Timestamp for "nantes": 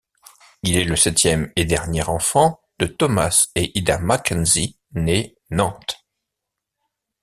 5.51-6.03